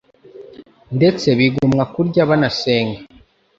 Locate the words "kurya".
1.93-2.21